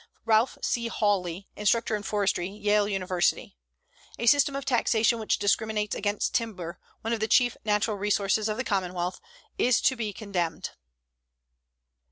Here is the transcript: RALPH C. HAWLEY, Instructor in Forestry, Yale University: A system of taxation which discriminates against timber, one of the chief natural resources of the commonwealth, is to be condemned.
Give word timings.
RALPH 0.25 0.57
C. 0.63 0.87
HAWLEY, 0.87 1.47
Instructor 1.55 1.95
in 1.95 2.01
Forestry, 2.01 2.49
Yale 2.49 2.87
University: 2.87 3.55
A 4.17 4.25
system 4.25 4.55
of 4.55 4.65
taxation 4.65 5.19
which 5.19 5.37
discriminates 5.37 5.93
against 5.95 6.33
timber, 6.33 6.79
one 7.01 7.13
of 7.13 7.19
the 7.19 7.27
chief 7.27 7.55
natural 7.63 7.97
resources 7.97 8.49
of 8.49 8.57
the 8.57 8.63
commonwealth, 8.63 9.21
is 9.59 9.79
to 9.81 9.95
be 9.95 10.11
condemned. 10.11 10.71